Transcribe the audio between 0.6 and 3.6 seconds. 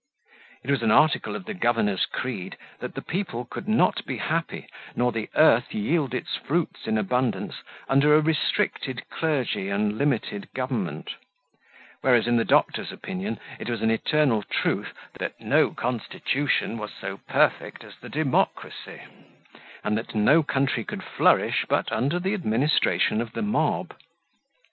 It was an article of the governor's creed, that the people